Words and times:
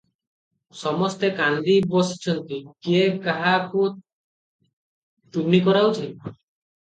ସମସ୍ତେ 0.77 1.27
କାନ୍ଦି 1.39 1.73
ବସିଛନ୍ତି; 1.95 2.57
କିଏ 2.87 3.03
କାହାକୁ 3.25 3.83
ତୁନି 5.37 5.61
କରାଉଛି? 5.69 6.09